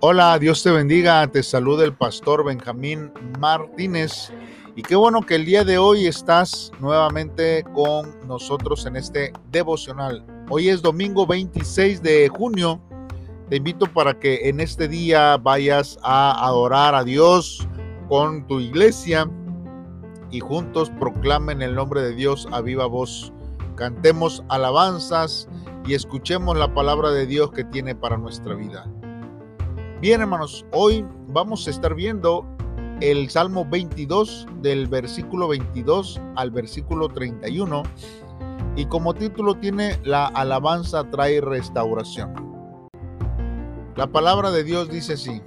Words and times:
Hola, 0.00 0.38
Dios 0.38 0.62
te 0.62 0.70
bendiga, 0.70 1.26
te 1.26 1.42
saluda 1.42 1.84
el 1.84 1.92
pastor 1.92 2.42
Benjamín 2.42 3.12
Martínez 3.38 4.32
y 4.76 4.82
qué 4.82 4.96
bueno 4.96 5.20
que 5.20 5.34
el 5.34 5.44
día 5.44 5.62
de 5.62 5.76
hoy 5.76 6.06
estás 6.06 6.72
nuevamente 6.80 7.64
con 7.74 8.26
nosotros 8.26 8.86
en 8.86 8.96
este 8.96 9.34
devocional. 9.50 10.24
Hoy 10.48 10.70
es 10.70 10.80
domingo 10.80 11.26
26 11.26 12.02
de 12.02 12.30
junio. 12.30 12.80
Te 13.50 13.56
invito 13.56 13.92
para 13.92 14.18
que 14.18 14.48
en 14.48 14.60
este 14.60 14.88
día 14.88 15.36
vayas 15.36 15.98
a 16.02 16.46
adorar 16.46 16.94
a 16.94 17.04
Dios 17.04 17.68
con 18.08 18.46
tu 18.46 18.58
iglesia 18.58 19.30
y 20.30 20.40
juntos 20.40 20.90
proclamen 20.98 21.60
el 21.60 21.74
nombre 21.74 22.00
de 22.00 22.14
Dios 22.14 22.48
a 22.52 22.62
viva 22.62 22.86
voz. 22.86 23.34
Cantemos 23.76 24.42
alabanzas 24.48 25.48
y 25.86 25.92
escuchemos 25.92 26.56
la 26.56 26.72
palabra 26.72 27.10
de 27.10 27.26
Dios 27.26 27.52
que 27.52 27.62
tiene 27.62 27.94
para 27.94 28.16
nuestra 28.16 28.54
vida. 28.54 28.90
Bien, 30.00 30.22
hermanos, 30.22 30.64
hoy 30.72 31.04
vamos 31.28 31.66
a 31.66 31.70
estar 31.70 31.94
viendo 31.94 32.46
el 33.02 33.28
Salmo 33.28 33.66
22 33.66 34.46
del 34.62 34.86
versículo 34.86 35.48
22 35.48 36.18
al 36.36 36.50
versículo 36.50 37.08
31 37.08 37.82
y 38.76 38.86
como 38.86 39.12
título 39.12 39.56
tiene 39.56 39.98
La 40.04 40.26
alabanza 40.26 41.10
trae 41.10 41.42
restauración. 41.42 42.32
La 43.94 44.06
palabra 44.06 44.50
de 44.50 44.64
Dios 44.64 44.88
dice 44.88 45.14
así, 45.14 45.42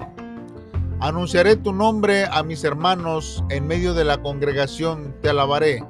Anunciaré 0.99 1.55
tu 1.55 1.73
nombre 1.73 2.26
a 2.26 2.43
mis 2.43 2.63
hermanos 2.63 3.43
en 3.49 3.66
medio 3.66 3.96
de 3.96 4.04
la 4.04 4.21
congregación, 4.21 5.16
te 5.21 5.30
alabaré. 5.30 5.84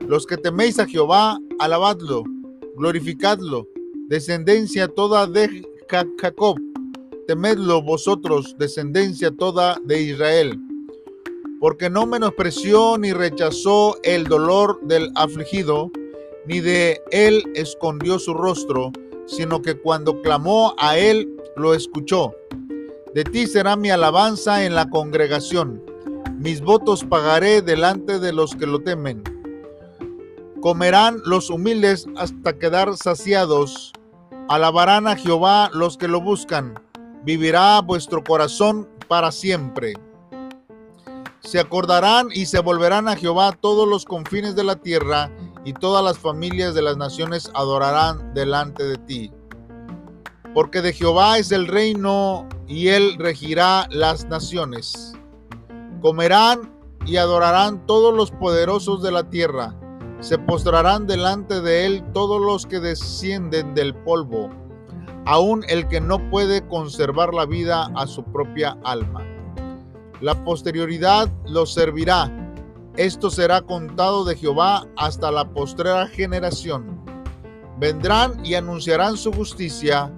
Los 0.00 0.26
que 0.26 0.36
teméis 0.36 0.78
a 0.78 0.86
Jehová, 0.86 1.38
alabadlo, 1.58 2.24
glorificadlo, 2.76 3.66
descendencia 4.08 4.88
toda 4.88 5.26
de 5.26 5.66
Jacob 5.88 6.58
temedlo 7.26 7.82
vosotros, 7.82 8.54
descendencia 8.58 9.30
toda 9.30 9.78
de 9.84 10.00
Israel, 10.00 10.58
porque 11.60 11.90
no 11.90 12.06
menospreció 12.06 12.96
ni 12.98 13.12
rechazó 13.12 13.96
el 14.04 14.24
dolor 14.24 14.80
del 14.82 15.10
afligido, 15.16 15.90
ni 16.46 16.60
de 16.60 17.00
él 17.10 17.42
escondió 17.54 18.18
su 18.18 18.32
rostro, 18.32 18.92
sino 19.26 19.60
que 19.60 19.74
cuando 19.74 20.22
clamó 20.22 20.74
a 20.78 20.96
él, 20.96 21.28
lo 21.56 21.74
escuchó. 21.74 22.34
De 23.14 23.24
ti 23.24 23.46
será 23.46 23.74
mi 23.76 23.90
alabanza 23.90 24.64
en 24.64 24.74
la 24.74 24.88
congregación, 24.88 25.82
mis 26.38 26.60
votos 26.60 27.02
pagaré 27.04 27.62
delante 27.62 28.20
de 28.20 28.32
los 28.32 28.54
que 28.54 28.66
lo 28.66 28.80
temen. 28.80 29.22
Comerán 30.60 31.20
los 31.24 31.50
humildes 31.50 32.06
hasta 32.16 32.58
quedar 32.58 32.96
saciados, 32.96 33.92
alabarán 34.48 35.06
a 35.06 35.16
Jehová 35.16 35.70
los 35.72 35.96
que 35.96 36.08
lo 36.08 36.20
buscan 36.20 36.74
vivirá 37.26 37.80
vuestro 37.80 38.22
corazón 38.22 38.88
para 39.08 39.32
siempre. 39.32 39.94
Se 41.40 41.58
acordarán 41.58 42.28
y 42.32 42.46
se 42.46 42.60
volverán 42.60 43.08
a 43.08 43.16
Jehová 43.16 43.50
todos 43.60 43.88
los 43.88 44.04
confines 44.04 44.54
de 44.54 44.62
la 44.62 44.76
tierra, 44.76 45.30
y 45.64 45.72
todas 45.72 46.04
las 46.04 46.16
familias 46.16 46.74
de 46.74 46.82
las 46.82 46.96
naciones 46.96 47.50
adorarán 47.52 48.32
delante 48.32 48.84
de 48.84 48.96
ti. 48.98 49.32
Porque 50.54 50.80
de 50.80 50.92
Jehová 50.92 51.38
es 51.38 51.50
el 51.50 51.66
reino, 51.66 52.48
y 52.68 52.88
él 52.88 53.16
regirá 53.18 53.88
las 53.90 54.26
naciones. 54.26 55.12
Comerán 56.00 56.72
y 57.06 57.16
adorarán 57.16 57.84
todos 57.86 58.14
los 58.14 58.30
poderosos 58.30 59.02
de 59.02 59.10
la 59.10 59.28
tierra. 59.28 59.74
Se 60.20 60.38
postrarán 60.38 61.06
delante 61.06 61.60
de 61.60 61.86
él 61.86 62.04
todos 62.12 62.40
los 62.40 62.66
que 62.66 62.80
descienden 62.80 63.74
del 63.74 63.94
polvo 63.94 64.50
aún 65.26 65.64
el 65.68 65.88
que 65.88 66.00
no 66.00 66.30
puede 66.30 66.66
conservar 66.66 67.34
la 67.34 67.44
vida 67.44 67.90
a 67.96 68.06
su 68.06 68.22
propia 68.22 68.78
alma. 68.84 69.24
La 70.20 70.44
posterioridad 70.44 71.28
los 71.46 71.74
servirá. 71.74 72.30
Esto 72.96 73.28
será 73.28 73.60
contado 73.60 74.24
de 74.24 74.36
Jehová 74.36 74.86
hasta 74.96 75.30
la 75.30 75.50
postrera 75.50 76.06
generación. 76.06 77.04
Vendrán 77.78 78.44
y 78.46 78.54
anunciarán 78.54 79.16
su 79.16 79.32
justicia. 79.32 80.10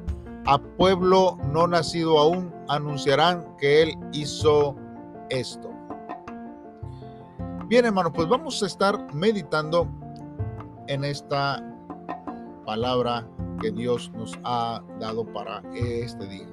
A 0.46 0.58
pueblo 0.58 1.38
no 1.52 1.66
nacido 1.66 2.18
aún 2.18 2.54
anunciarán 2.68 3.56
que 3.58 3.82
Él 3.82 3.94
hizo 4.12 4.76
esto. 5.30 5.77
Bien, 7.68 7.84
hermanos, 7.84 8.12
pues 8.14 8.26
vamos 8.26 8.62
a 8.62 8.66
estar 8.66 9.12
meditando 9.12 9.86
en 10.86 11.04
esta 11.04 11.62
palabra 12.64 13.28
que 13.60 13.70
Dios 13.70 14.10
nos 14.14 14.38
ha 14.44 14.82
dado 14.98 15.30
para 15.34 15.62
este 15.74 16.26
día. 16.28 16.46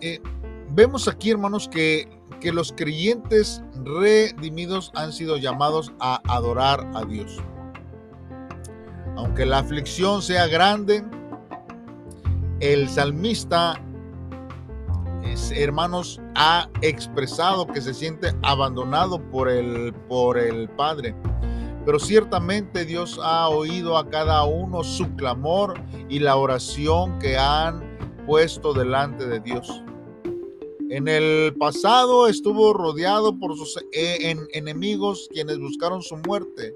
Eh, 0.00 0.20
vemos 0.70 1.08
aquí, 1.08 1.32
hermanos, 1.32 1.68
que, 1.68 2.08
que 2.40 2.52
los 2.52 2.72
creyentes 2.72 3.64
redimidos 3.84 4.92
han 4.94 5.12
sido 5.12 5.38
llamados 5.38 5.92
a 5.98 6.22
adorar 6.28 6.88
a 6.94 7.04
Dios. 7.04 7.36
Aunque 9.16 9.44
la 9.44 9.58
aflicción 9.58 10.22
sea 10.22 10.46
grande, 10.46 11.04
el 12.60 12.88
salmista, 12.88 13.74
hermanos, 15.52 16.20
ha 16.34 16.68
expresado 16.82 17.66
que 17.66 17.80
se 17.80 17.94
siente 17.94 18.32
abandonado 18.42 19.20
por 19.30 19.48
el, 19.48 19.92
por 20.08 20.38
el 20.38 20.68
Padre 20.70 21.14
pero 21.84 21.98
ciertamente 21.98 22.84
Dios 22.84 23.18
ha 23.22 23.48
oído 23.48 23.96
a 23.96 24.08
cada 24.08 24.44
uno 24.44 24.84
su 24.84 25.14
clamor 25.16 25.74
y 26.08 26.18
la 26.18 26.36
oración 26.36 27.18
que 27.18 27.36
han 27.36 27.98
puesto 28.26 28.72
delante 28.72 29.26
de 29.26 29.40
Dios. 29.40 29.82
En 30.90 31.08
el 31.08 31.54
pasado 31.58 32.26
estuvo 32.26 32.72
rodeado 32.74 33.38
por 33.38 33.56
sus 33.56 33.78
eh, 33.92 34.36
enemigos 34.52 35.28
quienes 35.32 35.58
buscaron 35.58 36.02
su 36.02 36.16
muerte, 36.18 36.74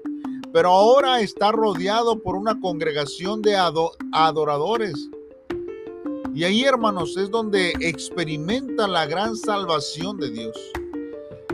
pero 0.51 0.69
ahora 0.69 1.19
está 1.19 1.51
rodeado 1.51 2.21
por 2.21 2.35
una 2.35 2.59
congregación 2.59 3.41
de 3.41 3.57
adoradores. 4.11 5.09
Y 6.35 6.43
ahí, 6.43 6.65
hermanos, 6.65 7.15
es 7.15 7.31
donde 7.31 7.69
experimenta 7.79 8.89
la 8.89 9.05
gran 9.05 9.37
salvación 9.37 10.17
de 10.17 10.31
Dios. 10.31 10.57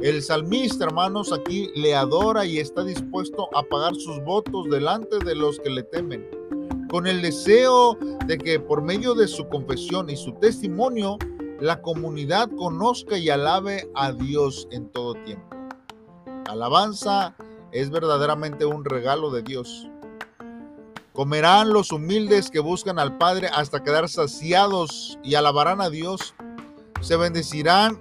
El 0.02 0.24
salmista, 0.24 0.86
hermanos, 0.86 1.32
aquí 1.32 1.70
le 1.76 1.94
adora 1.94 2.48
y 2.48 2.58
está 2.58 2.84
dispuesto 2.84 3.48
a 3.56 3.62
pagar 3.62 3.94
sus 3.94 4.20
votos 4.24 4.66
delante 4.72 5.20
de 5.20 5.36
los 5.36 5.60
que 5.60 5.70
le 5.70 5.84
temen, 5.84 6.28
con 6.90 7.06
el 7.06 7.22
deseo 7.22 7.96
de 8.26 8.40
que 8.40 8.60
por 8.60 8.82
medio 8.82 9.14
de 9.14 9.28
su 9.28 9.48
confesión 9.50 10.10
y 10.10 10.18
su 10.18 10.34
testimonio, 10.40 11.20
la 11.60 11.80
comunidad 11.84 12.50
conozca 12.58 13.20
y 13.20 13.30
alabe 13.30 13.88
a 13.94 14.12
Dios 14.12 14.68
en 14.72 14.90
todo 14.90 15.14
tiempo. 15.14 15.56
alabanza 16.48 17.36
es 17.72 17.92
verdaderamente 17.92 18.66
un 18.66 18.84
regalo 18.84 19.30
de 19.30 19.44
Dios. 19.44 19.88
Comerán 21.14 21.74
los 21.74 21.92
humildes 21.92 22.50
que 22.50 22.62
buscan 22.62 22.98
al 22.98 23.18
Padre 23.18 23.50
hasta 23.54 23.84
quedar 23.84 24.08
saciados 24.08 25.20
y 25.24 25.36
alabarán 25.36 25.82
a 25.82 25.90
Dios. 25.90 26.34
Se 27.02 27.18
bendecirán 27.18 28.00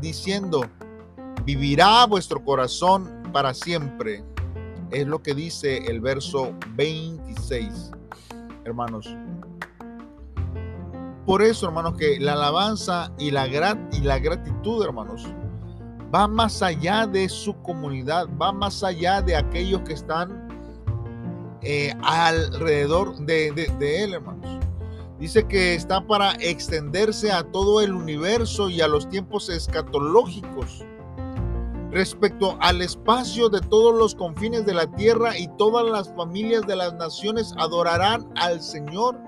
diciendo, 0.00 0.60
vivirá 1.46 2.04
vuestro 2.04 2.44
corazón 2.44 3.22
para 3.32 3.54
siempre. 3.54 4.22
Es 4.90 5.06
lo 5.06 5.22
que 5.22 5.34
dice 5.34 5.78
el 5.86 6.02
verso 6.02 6.52
26, 6.74 7.90
hermanos. 8.64 9.16
Por 11.24 11.40
eso, 11.40 11.66
hermanos, 11.66 11.94
que 11.96 12.20
la 12.20 12.34
alabanza 12.34 13.12
y 13.18 13.30
la, 13.30 13.46
y 13.92 14.00
la 14.00 14.18
gratitud, 14.18 14.84
hermanos, 14.84 15.26
va 16.14 16.28
más 16.28 16.62
allá 16.62 17.06
de 17.06 17.30
su 17.30 17.54
comunidad, 17.62 18.28
va 18.40 18.52
más 18.52 18.84
allá 18.84 19.22
de 19.22 19.36
aquellos 19.36 19.80
que 19.82 19.94
están 19.94 20.41
eh, 21.62 21.92
alrededor 22.02 23.16
de, 23.18 23.52
de 23.52 24.04
él, 24.04 24.14
hermanos. 24.14 24.60
Dice 25.18 25.46
que 25.46 25.74
está 25.74 26.04
para 26.04 26.32
extenderse 26.40 27.30
a 27.30 27.44
todo 27.44 27.80
el 27.80 27.92
universo 27.92 28.68
y 28.68 28.80
a 28.80 28.88
los 28.88 29.08
tiempos 29.08 29.48
escatológicos 29.48 30.84
respecto 31.92 32.56
al 32.60 32.80
espacio 32.80 33.50
de 33.50 33.60
todos 33.60 33.94
los 33.94 34.14
confines 34.14 34.64
de 34.64 34.72
la 34.72 34.86
tierra 34.86 35.38
y 35.38 35.46
todas 35.58 35.84
las 35.84 36.12
familias 36.14 36.66
de 36.66 36.74
las 36.74 36.94
naciones 36.94 37.54
adorarán 37.58 38.26
al 38.36 38.62
Señor. 38.62 39.20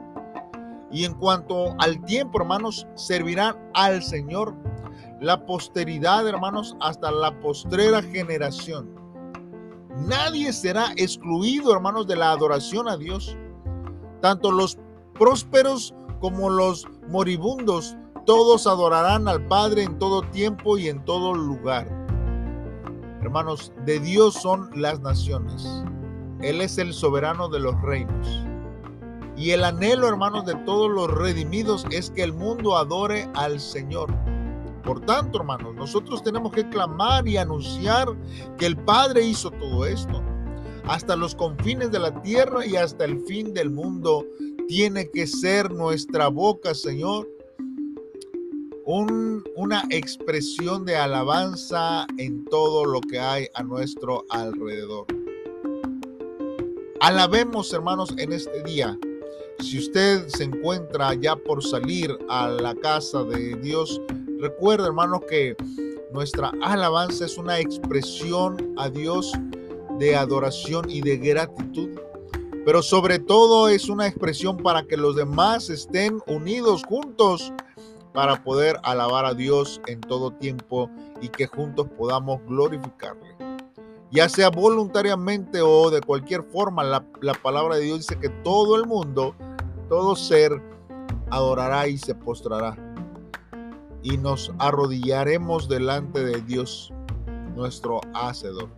Y 0.90 1.04
en 1.04 1.14
cuanto 1.14 1.74
al 1.78 2.02
tiempo, 2.04 2.40
hermanos, 2.40 2.86
servirán 2.94 3.56
al 3.74 4.02
Señor. 4.02 4.54
La 5.20 5.44
posteridad, 5.44 6.26
hermanos, 6.26 6.76
hasta 6.80 7.10
la 7.10 7.38
postrera 7.40 8.02
generación. 8.02 8.93
Nadie 9.96 10.52
será 10.52 10.92
excluido, 10.96 11.72
hermanos, 11.72 12.06
de 12.06 12.16
la 12.16 12.32
adoración 12.32 12.88
a 12.88 12.96
Dios. 12.96 13.36
Tanto 14.20 14.50
los 14.50 14.78
prósperos 15.18 15.94
como 16.20 16.50
los 16.50 16.86
moribundos, 17.08 17.96
todos 18.26 18.66
adorarán 18.66 19.28
al 19.28 19.46
Padre 19.46 19.82
en 19.82 19.98
todo 19.98 20.22
tiempo 20.22 20.78
y 20.78 20.88
en 20.88 21.04
todo 21.04 21.34
lugar. 21.34 21.86
Hermanos, 23.20 23.72
de 23.84 24.00
Dios 24.00 24.34
son 24.34 24.70
las 24.74 25.00
naciones. 25.00 25.84
Él 26.40 26.60
es 26.60 26.78
el 26.78 26.92
soberano 26.92 27.48
de 27.48 27.60
los 27.60 27.80
reinos. 27.82 28.44
Y 29.36 29.50
el 29.50 29.64
anhelo, 29.64 30.08
hermanos, 30.08 30.44
de 30.44 30.54
todos 30.64 30.90
los 30.90 31.10
redimidos 31.10 31.86
es 31.90 32.10
que 32.10 32.22
el 32.22 32.32
mundo 32.32 32.76
adore 32.76 33.28
al 33.34 33.60
Señor. 33.60 34.12
Por 34.84 35.00
tanto, 35.00 35.38
hermanos, 35.38 35.74
nosotros 35.74 36.22
tenemos 36.22 36.52
que 36.52 36.68
clamar 36.68 37.26
y 37.26 37.36
anunciar 37.36 38.08
que 38.58 38.66
el 38.66 38.76
Padre 38.76 39.22
hizo 39.22 39.50
todo 39.50 39.86
esto. 39.86 40.22
Hasta 40.86 41.16
los 41.16 41.34
confines 41.34 41.90
de 41.90 41.98
la 41.98 42.22
tierra 42.22 42.66
y 42.66 42.76
hasta 42.76 43.04
el 43.04 43.20
fin 43.20 43.54
del 43.54 43.70
mundo 43.70 44.26
tiene 44.68 45.10
que 45.10 45.26
ser 45.26 45.70
nuestra 45.72 46.28
boca, 46.28 46.74
Señor, 46.74 47.28
una 48.84 49.84
expresión 49.88 50.84
de 50.84 50.96
alabanza 50.96 52.06
en 52.18 52.44
todo 52.44 52.84
lo 52.84 53.00
que 53.00 53.18
hay 53.18 53.46
a 53.54 53.62
nuestro 53.62 54.26
alrededor. 54.28 55.06
Alabemos, 57.00 57.72
hermanos, 57.72 58.14
en 58.18 58.32
este 58.32 58.62
día. 58.64 58.98
Si 59.60 59.78
usted 59.78 60.26
se 60.28 60.44
encuentra 60.44 61.14
ya 61.14 61.36
por 61.36 61.62
salir 61.62 62.16
a 62.28 62.48
la 62.48 62.74
casa 62.74 63.22
de 63.24 63.54
Dios, 63.56 64.00
recuerda, 64.44 64.86
hermanos, 64.86 65.22
que 65.28 65.56
nuestra 66.12 66.52
alabanza 66.62 67.24
es 67.24 67.38
una 67.38 67.58
expresión 67.60 68.74
a 68.76 68.90
Dios 68.90 69.32
de 69.98 70.14
adoración 70.14 70.90
y 70.90 71.00
de 71.00 71.16
gratitud. 71.16 71.98
Pero 72.66 72.82
sobre 72.82 73.18
todo 73.18 73.68
es 73.68 73.88
una 73.88 74.06
expresión 74.06 74.58
para 74.58 74.82
que 74.84 74.98
los 74.98 75.16
demás 75.16 75.70
estén 75.70 76.20
unidos 76.26 76.82
juntos 76.84 77.52
para 78.12 78.44
poder 78.44 78.78
alabar 78.82 79.24
a 79.24 79.34
Dios 79.34 79.80
en 79.86 80.00
todo 80.02 80.30
tiempo 80.32 80.90
y 81.22 81.28
que 81.28 81.46
juntos 81.46 81.88
podamos 81.96 82.40
glorificarle. 82.46 83.34
Ya 84.10 84.28
sea 84.28 84.50
voluntariamente 84.50 85.62
o 85.62 85.90
de 85.90 86.00
cualquier 86.02 86.42
forma, 86.42 86.84
la, 86.84 87.02
palabra 87.42 87.76
de 87.76 87.82
Dios 87.82 87.98
dice 88.00 88.18
que 88.20 88.28
todo 88.28 88.76
el 88.76 88.86
mundo, 88.86 89.34
todo 89.88 90.14
ser, 90.14 90.52
adorará 91.30 91.88
y 91.88 91.96
se 91.96 92.14
postrará. 92.14 92.93
Y 94.04 94.16
nos 94.16 94.52
arrodillaremos 94.60 95.68
delante 95.68 96.24
de 96.24 96.40
Dios, 96.42 96.92
nuestro 97.56 98.00
Hacedor. 98.14 98.68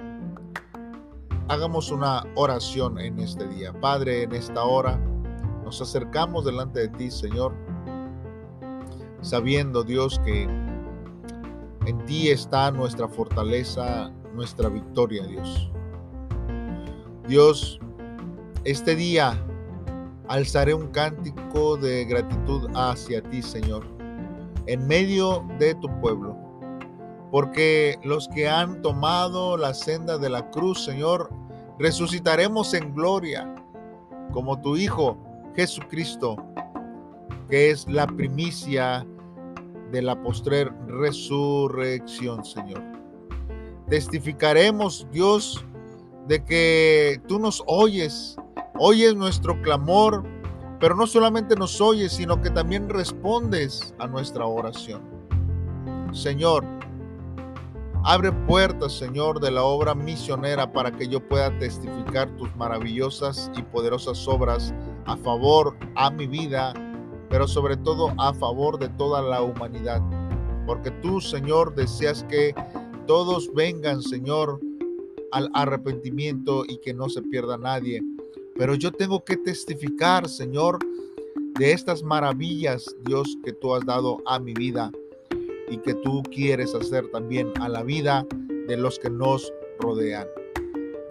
Hagamos 1.49 1.91
una 1.91 2.25
oración 2.37 2.99
en 2.99 3.19
este 3.19 3.47
día. 3.49 3.79
Padre, 3.79 4.23
en 4.23 4.33
esta 4.33 4.65
hora 4.65 4.99
nos 5.63 5.83
acercamos 5.83 6.47
delante 6.47 6.81
de 6.81 6.89
ti, 6.89 7.11
Señor 7.11 7.53
sabiendo 9.27 9.83
Dios 9.83 10.21
que 10.25 10.45
en 11.87 12.05
ti 12.07 12.31
está 12.31 12.71
nuestra 12.71 13.09
fortaleza, 13.09 14.11
nuestra 14.35 14.69
victoria, 14.69 15.27
Dios. 15.27 15.71
Dios, 17.29 17.81
este 18.65 18.95
día 18.95 19.37
alzaré 20.29 20.75
un 20.75 20.89
cántico 20.89 21.77
de 21.77 22.05
gratitud 22.05 22.69
hacia 22.75 23.21
ti, 23.23 23.43
Señor, 23.43 23.85
en 24.67 24.87
medio 24.87 25.45
de 25.59 25.75
tu 25.77 25.89
pueblo, 26.01 26.37
porque 27.31 27.99
los 28.05 28.29
que 28.29 28.49
han 28.49 28.83
tomado 28.83 29.57
la 29.57 29.75
senda 29.75 30.19
de 30.19 30.29
la 30.29 30.51
cruz, 30.51 30.85
Señor, 30.85 31.31
resucitaremos 31.79 32.75
en 32.75 32.95
gloria, 32.95 33.55
como 34.33 34.61
tu 34.61 34.77
Hijo 34.77 35.17
Jesucristo, 35.55 36.37
que 37.49 37.71
es 37.71 37.87
la 37.89 38.07
primicia 38.07 39.07
de 39.93 40.03
la 40.03 40.21
postrer 40.23 40.73
resurrección, 40.89 42.45
Señor. 42.45 42.83
Testificaremos, 43.89 45.07
Dios, 45.13 45.65
de 46.27 46.45
que 46.45 47.21
tú 47.29 47.39
nos 47.39 47.63
oyes, 47.67 48.37
oyes 48.79 49.15
nuestro 49.15 49.61
clamor, 49.63 50.25
pero 50.81 50.95
no 50.95 51.07
solamente 51.07 51.57
nos 51.57 51.81
oyes, 51.81 52.13
sino 52.13 52.41
que 52.41 52.51
también 52.51 52.89
respondes 52.89 53.95
a 53.99 54.07
nuestra 54.07 54.47
oración. 54.47 55.03
Señor, 56.13 56.65
abre 58.05 58.33
puertas, 58.33 58.93
Señor, 58.93 59.41
de 59.41 59.51
la 59.51 59.63
obra 59.63 59.95
misionera 59.95 60.73
para 60.73 60.91
que 60.91 61.09
yo 61.09 61.21
pueda 61.21 61.57
testificar 61.59 62.29
tus 62.37 62.55
maravillosas 62.57 63.51
y 63.57 63.63
poderosas 63.63 64.27
obras 64.29 64.75
a 65.07 65.17
favor 65.17 65.77
a 65.95 66.11
mi 66.11 66.27
vida 66.27 66.73
pero 67.29 67.49
sobre 67.49 67.77
todo 67.77 68.13
a 68.19 68.33
favor 68.35 68.79
de 68.79 68.89
toda 68.91 69.23
la 69.23 69.43
humanidad. 69.43 70.01
Porque 70.67 70.91
tú, 70.91 71.21
Señor, 71.21 71.75
deseas 71.75 72.25
que 72.25 72.55
todos 73.07 73.53
vengan, 73.55 74.03
Señor, 74.03 74.61
al 75.33 75.51
arrepentimiento 75.55 76.65
y 76.67 76.79
que 76.79 76.95
no 76.95 77.09
se 77.09 77.23
pierda 77.23 77.57
nadie. 77.57 78.03
Pero 78.59 78.75
yo 78.75 78.91
tengo 78.93 79.25
que 79.25 79.37
testificar, 79.37 80.29
Señor, 80.29 80.79
de 81.59 81.73
estas 81.73 82.03
maravillas, 82.03 82.95
Dios, 83.05 83.37
que 83.45 83.53
tú 83.53 83.75
has 83.75 83.85
dado 83.85 84.19
a 84.27 84.39
mi 84.39 84.55
vida 84.55 84.91
y 85.69 85.79
que 85.79 85.95
tú 85.95 86.23
quieres 86.25 86.75
hacer 86.75 87.09
también 87.11 87.53
a 87.61 87.69
la 87.69 87.83
vida 87.83 88.27
de 88.69 88.77
los 88.77 88.99
que 88.99 89.11
nos 89.11 89.53
rodean. 89.81 90.27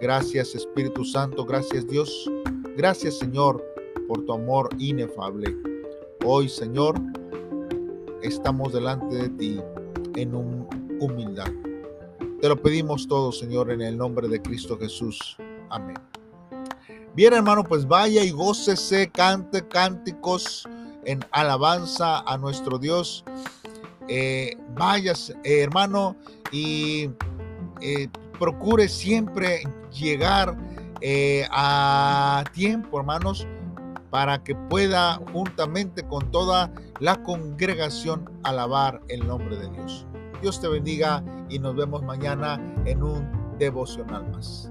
Gracias 0.00 0.54
Espíritu 0.54 1.04
Santo, 1.04 1.44
gracias 1.44 1.86
Dios, 1.86 2.30
gracias 2.76 3.18
Señor 3.18 3.64
por 4.06 4.24
tu 4.24 4.32
amor 4.32 4.68
inefable. 4.78 5.56
Hoy, 6.24 6.48
Señor, 6.48 6.96
estamos 8.22 8.72
delante 8.72 9.14
de 9.16 9.28
ti 9.30 9.60
en 10.16 10.34
humildad. 11.00 11.50
Te 12.40 12.48
lo 12.48 12.56
pedimos 12.60 13.06
todo, 13.06 13.32
Señor, 13.32 13.70
en 13.70 13.80
el 13.80 13.96
nombre 13.96 14.28
de 14.28 14.40
Cristo 14.40 14.78
Jesús. 14.78 15.36
Amén. 15.70 15.96
Bien, 17.16 17.32
hermano, 17.32 17.64
pues 17.64 17.88
vaya 17.88 18.22
y 18.22 18.30
gócese, 18.30 19.08
cante 19.10 19.66
cánticos 19.66 20.68
en 21.06 21.24
alabanza 21.30 22.18
a 22.18 22.36
nuestro 22.36 22.78
Dios. 22.78 23.24
Eh, 24.06 24.54
vayas, 24.74 25.30
eh, 25.42 25.62
hermano, 25.62 26.14
y 26.52 27.08
eh, 27.80 28.08
procure 28.38 28.86
siempre 28.86 29.62
llegar 29.90 30.58
a 31.52 32.44
tiempo, 32.52 32.98
hermanos, 33.00 33.46
para 34.10 34.44
que 34.44 34.54
pueda 34.54 35.18
juntamente 35.32 36.06
con 36.06 36.30
toda 36.30 36.70
la 37.00 37.22
congregación 37.22 38.30
alabar 38.42 39.00
el 39.08 39.26
nombre 39.26 39.56
de 39.56 39.70
Dios. 39.70 40.06
Dios 40.42 40.60
te 40.60 40.68
bendiga 40.68 41.24
y 41.48 41.58
nos 41.60 41.76
vemos 41.76 42.02
mañana 42.02 42.60
en 42.84 43.02
un 43.02 43.56
devocional 43.58 44.30
más. 44.32 44.70